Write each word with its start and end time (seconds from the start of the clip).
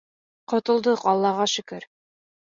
Ҡотолдоҡ, 0.53 1.03
Аллаға 1.13 1.47
шөкөр! 1.53 1.87